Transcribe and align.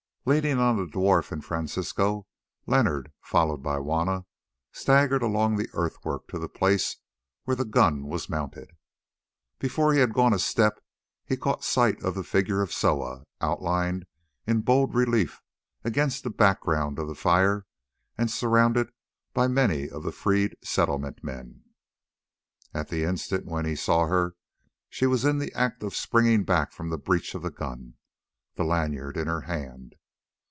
Leaning 0.23 0.59
on 0.59 0.77
the 0.77 0.85
dwarf 0.85 1.31
and 1.31 1.43
Francisco, 1.43 2.27
Leonard, 2.67 3.11
followed 3.23 3.57
by 3.63 3.77
Juanna, 3.79 4.27
staggered 4.71 5.23
along 5.23 5.55
the 5.57 5.67
earthwork 5.73 6.27
to 6.27 6.37
the 6.37 6.47
place 6.47 6.97
where 7.45 7.55
the 7.55 7.65
gun 7.65 8.03
was 8.03 8.29
mounted. 8.29 8.69
Before 9.57 9.93
he 9.93 9.99
had 9.99 10.13
gone 10.13 10.31
a 10.31 10.37
step 10.37 10.79
he 11.25 11.35
caught 11.35 11.63
sight 11.63 12.03
of 12.03 12.13
the 12.13 12.23
figure 12.23 12.61
of 12.61 12.71
Soa, 12.71 13.23
outlined 13.41 14.05
in 14.45 14.61
bold 14.61 14.93
relief 14.93 15.41
against 15.83 16.23
the 16.23 16.29
background 16.29 16.99
of 16.99 17.07
the 17.07 17.15
fire 17.15 17.65
and 18.15 18.29
surrounded 18.29 18.91
by 19.33 19.47
many 19.47 19.89
of 19.89 20.03
the 20.03 20.11
freed 20.11 20.55
Settlement 20.63 21.23
men. 21.23 21.63
At 22.75 22.89
the 22.89 23.05
instant 23.05 23.47
when 23.47 23.65
he 23.65 23.75
saw 23.75 24.05
her 24.05 24.35
she 24.87 25.07
was 25.07 25.25
in 25.25 25.39
the 25.39 25.51
act 25.55 25.81
of 25.81 25.95
springing 25.95 26.43
back 26.43 26.71
from 26.73 26.89
the 26.89 26.99
breech 26.99 27.33
of 27.33 27.41
the 27.41 27.49
gun, 27.49 27.95
the 28.53 28.63
lanyard 28.63 29.17
in 29.17 29.25
her 29.25 29.41
hand. 29.41 29.95